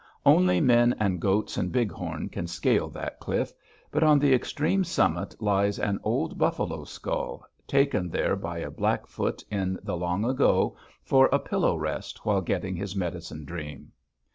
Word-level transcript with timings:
Only 0.25 0.59
men 0.59 0.95
and 0.99 1.19
goats 1.19 1.57
and 1.57 1.71
bighorn 1.71 2.29
can 2.29 2.47
scale 2.47 2.89
that 2.89 3.19
cliff, 3.19 3.53
but 3.91 4.01
on 4.01 4.17
the 4.17 4.33
extreme 4.33 4.83
summit 4.83 5.39
lies 5.39 5.77
an 5.77 5.99
old 6.01 6.39
buffalo 6.39 6.85
skull, 6.85 7.45
taken 7.67 8.09
there 8.09 8.35
by 8.35 8.57
a 8.57 8.71
Blackfoot 8.71 9.43
in 9.51 9.77
the 9.83 9.95
long 9.95 10.25
ago 10.25 10.75
for 11.03 11.27
a 11.31 11.37
pillow 11.37 11.75
rest 11.75 12.25
while 12.25 12.41
getting 12.41 12.75
his 12.75 12.95
medicine 12.95 13.45
dream. 13.45 13.91